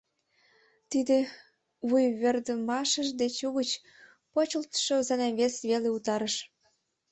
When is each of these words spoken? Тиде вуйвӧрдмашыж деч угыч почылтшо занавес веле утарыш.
Тиде 0.89 1.17
вуйвӧрдмашыж 1.87 3.07
деч 3.21 3.35
угыч 3.47 3.69
почылтшо 4.33 4.95
занавес 5.07 5.55
веле 5.69 5.89
утарыш. 5.95 6.35